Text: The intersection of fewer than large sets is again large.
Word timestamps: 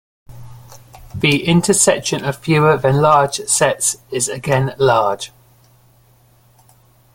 The 1.13 1.45
intersection 1.45 2.25
of 2.25 2.39
fewer 2.39 2.75
than 2.75 3.01
large 3.03 3.35
sets 3.45 3.97
is 4.09 4.29
again 4.29 4.73
large. 4.79 5.31